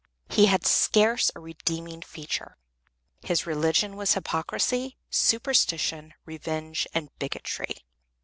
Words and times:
He 0.29 0.47
had 0.47 0.65
scarce 0.65 1.29
a 1.35 1.39
redeeming 1.39 2.01
feature. 2.01 2.57
His 3.23 3.45
religion 3.45 3.95
was 3.95 4.15
hypocrisy, 4.15 4.97
superstition, 5.11 6.15
revenge 6.25 6.87
and 6.91 7.11
bigotry. 7.19 7.85